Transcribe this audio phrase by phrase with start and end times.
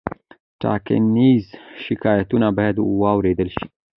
[0.61, 1.45] ټاکنیز
[1.83, 3.65] شکایتونه باید واوریدل شي.